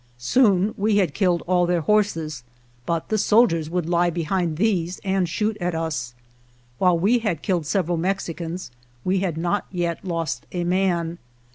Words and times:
Soon 0.17 0.73
we 0.77 0.97
had 0.97 1.13
killed 1.13 1.43
all 1.45 1.67
their 1.67 1.81
horses, 1.81 2.43
but 2.87 3.09
the 3.09 3.19
soldiers 3.19 3.69
would 3.69 3.87
lie 3.87 4.09
be 4.09 4.23
hind 4.23 4.57
these 4.57 4.99
and 5.03 5.29
shoot 5.29 5.55
at 5.61 5.75
us. 5.75 6.15
While 6.79 6.97
we 6.97 7.19
had 7.19 7.43
killed 7.43 7.67
several 7.67 7.97
Mexicans, 7.97 8.71
we 9.05 9.19
had 9.19 9.37
not 9.37 9.67
yet 9.71 10.03
lost 10.03 10.47
a 10.53 10.63
man. 10.63 11.19